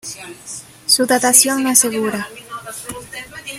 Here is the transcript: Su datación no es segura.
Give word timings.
Su 0.87 1.05
datación 1.05 1.61
no 1.61 1.69
es 1.69 1.77
segura. 1.77 2.27